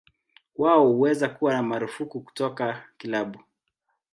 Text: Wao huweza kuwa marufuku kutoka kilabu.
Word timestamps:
Wao 0.57 0.87
huweza 0.87 1.29
kuwa 1.29 1.63
marufuku 1.63 2.21
kutoka 2.21 2.83
kilabu. 2.97 3.39